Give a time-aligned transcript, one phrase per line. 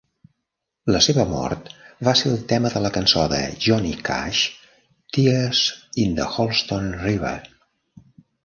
[0.93, 1.67] La seva mort
[2.07, 4.41] va ser el tema de la cançó de Johnny Cash
[5.19, 5.63] "Tears
[6.07, 7.39] in the Holston River".